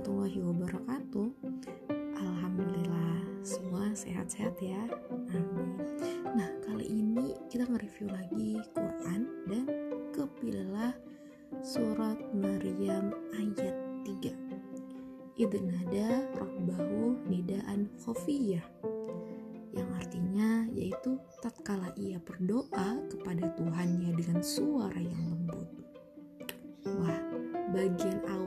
[0.00, 1.28] warahmatullahi wabarakatuh.
[2.16, 4.80] Alhamdulillah semua sehat-sehat ya.
[5.28, 5.76] Amin.
[6.32, 9.68] Nah kali ini kita nge-review lagi Quran Dan
[10.16, 10.96] kepilihlah
[11.60, 13.76] surat Maryam ayat
[14.08, 18.64] 3 Idnada Rabbahu Nidaan Khofiyah.
[19.76, 25.68] Yang artinya yaitu tatkala ia berdoa kepada Tuhannya dengan suara yang lembut.
[26.88, 27.20] Wah,
[27.76, 28.39] bagian awal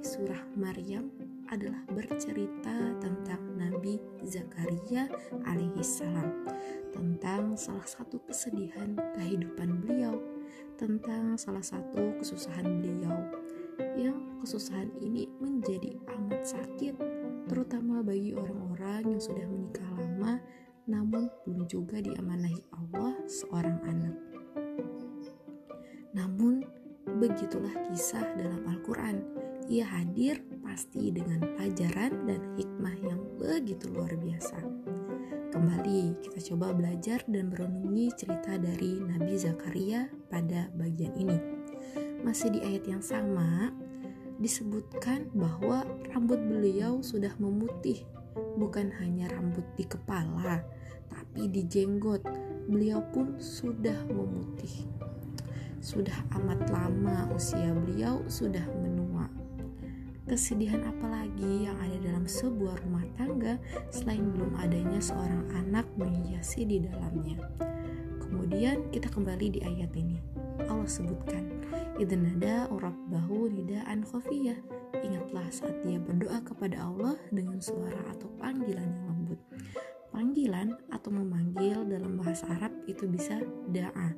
[0.00, 1.12] surah Maryam
[1.52, 5.12] adalah bercerita tentang Nabi Zakaria
[5.44, 6.48] alaihissalam
[6.88, 10.16] tentang salah satu kesedihan kehidupan beliau
[10.80, 13.12] tentang salah satu kesusahan beliau
[13.96, 16.96] yang kesusahan ini menjadi amat sakit
[17.52, 20.40] terutama bagi orang-orang yang sudah menikah lama
[20.88, 24.16] namun belum juga diamanahi Allah seorang anak
[26.16, 26.64] namun
[27.18, 29.39] Begitulah kisah dalam Al-Quran.
[29.70, 34.58] Ia hadir pasti dengan pelajaran dan hikmah yang begitu luar biasa.
[35.54, 41.38] Kembali kita coba belajar dan merenungi cerita dari Nabi Zakaria pada bagian ini.
[42.26, 43.70] Masih di ayat yang sama,
[44.42, 48.02] disebutkan bahwa rambut beliau sudah memutih,
[48.58, 50.66] bukan hanya rambut di kepala,
[51.06, 52.26] tapi di jenggot.
[52.66, 54.90] Beliau pun sudah memutih.
[55.78, 58.66] Sudah amat lama usia beliau sudah.
[60.30, 63.58] Kesedihan apa lagi yang ada dalam sebuah rumah tangga
[63.90, 67.34] selain belum adanya seorang anak menghiasi di dalamnya.
[68.22, 70.22] Kemudian kita kembali di ayat ini.
[70.70, 71.50] Allah sebutkan,
[71.98, 72.70] Idnada
[73.10, 74.54] bahu nidaan khofiyah.
[75.02, 79.40] Ingatlah saat dia berdoa kepada Allah dengan suara atau panggilan yang lembut.
[80.14, 83.42] Panggilan atau memanggil dalam bahasa Arab itu bisa
[83.74, 84.14] da'a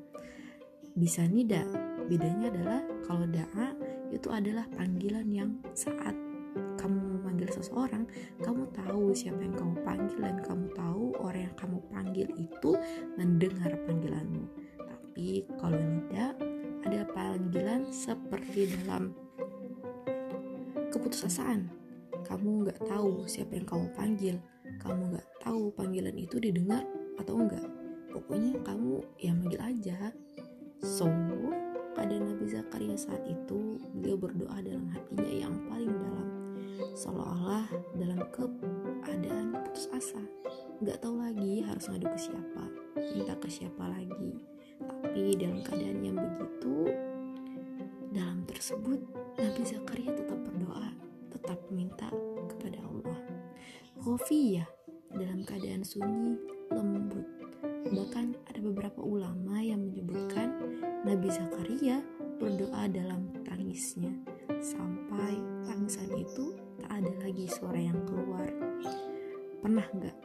[0.92, 1.64] bisa nida
[2.04, 3.72] bedanya adalah kalau da'a
[4.12, 6.14] itu adalah panggilan yang saat
[6.76, 8.04] kamu memanggil seseorang
[8.44, 12.70] kamu tahu siapa yang kamu panggil dan kamu tahu orang yang kamu panggil itu
[13.16, 14.44] mendengar panggilanmu.
[14.76, 16.36] Tapi kalau nida
[16.84, 19.16] ada panggilan seperti dalam
[20.92, 21.72] keputusasaan.
[22.22, 24.36] Kamu nggak tahu siapa yang kamu panggil
[24.82, 26.82] kamu nggak tahu panggilan itu didengar
[27.20, 27.66] atau enggak
[28.12, 29.98] pokoknya kamu ya manggil aja.
[30.82, 31.08] So,
[31.94, 36.28] pada Nabi Zakaria saat itu, beliau berdoa dalam hatinya yang paling dalam,
[36.98, 38.18] seolah-olah dalam
[39.06, 40.18] keadaan putus asa.
[40.82, 42.64] Gak tahu lagi harus ngadu ke siapa,
[42.98, 44.42] minta ke siapa lagi.
[44.82, 46.90] Tapi dalam keadaan yang begitu,
[48.10, 48.98] dalam tersebut,
[49.38, 50.90] Nabi Zakaria tetap berdoa,
[51.30, 52.10] tetap minta
[52.50, 53.22] kepada Allah.
[54.02, 54.66] Khofiyah
[55.14, 56.42] dalam keadaan sunyi,
[56.74, 57.22] lembut,
[57.92, 60.54] Bahkan ada beberapa ulama yang menyebutkan
[61.06, 62.02] Nabi Zakaria
[62.40, 63.41] berdoa dalam
[64.60, 68.48] sampai tangisan itu tak ada lagi suara yang keluar.
[69.62, 70.16] Pernah nggak?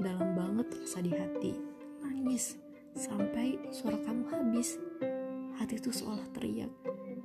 [0.00, 1.52] Dalam banget rasa di hati.
[2.00, 2.56] Nangis.
[2.96, 4.80] Sampai suara kamu habis.
[5.60, 6.72] Hati itu seolah teriak.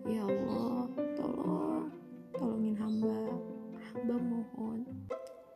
[0.04, 1.88] Ya Allah tolong.
[2.36, 3.20] Tolongin hamba.
[3.92, 4.84] Hamba mohon.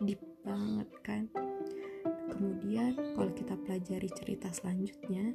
[0.04, 1.24] Deep banget kan?
[2.36, 5.32] Kemudian kalau kita pelajari cerita selanjutnya,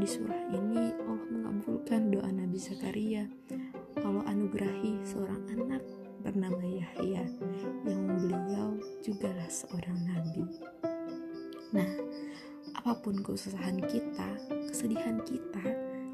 [0.00, 3.28] di surah ini Allah mengabulkan doa Nabi Zakaria.
[4.02, 5.82] Allah anugerahi seorang anak
[6.22, 7.24] bernama Yahya
[7.86, 10.44] yang beliau jugalah seorang nabi.
[11.74, 11.90] Nah,
[12.74, 14.28] apa pun kesusahan kita,
[14.70, 15.62] kesedihan kita,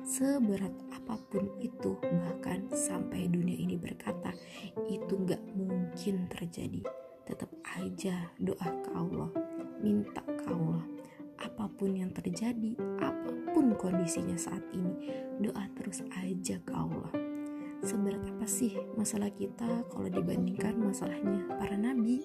[0.04, 4.32] seberat apa pun itu, bahkan sampai dunia ini berkata,
[4.88, 6.84] itu gak mungkin terjadi.
[7.24, 7.48] Tetap
[7.80, 9.32] aja doa ke Allah
[9.80, 10.84] minta ke Allah
[11.40, 12.72] apa pun yang terjadi
[13.02, 15.12] apa pun kondisinya saat ini
[15.44, 17.23] doa terus aja ke Allah
[17.84, 22.24] seberat apa sih masalah kita kalau dibandingkan masalahnya para nabi?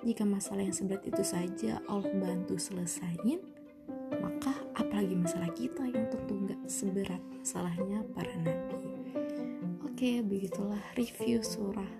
[0.00, 3.40] Jika masalah yang seberat itu saja Allah bantu selesaiin
[4.24, 8.80] maka apalagi masalah kita yang tentu nggak seberat masalahnya para nabi?
[9.84, 11.92] Oke begitulah review surah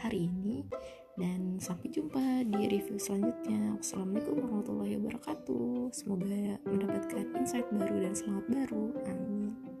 [0.00, 0.64] hari ini
[1.20, 3.76] dan sampai jumpa di review selanjutnya.
[3.76, 5.92] Wassalamualaikum warahmatullahi wabarakatuh.
[5.92, 8.96] Semoga mendapatkan insight baru dan semangat baru.
[9.04, 9.79] Amin